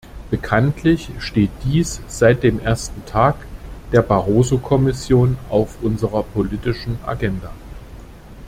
[0.31, 3.35] Bekanntlich steht dies seit dem ersten Tag
[3.91, 7.51] der Barroso-Kommission auf unserer politischen Agenda.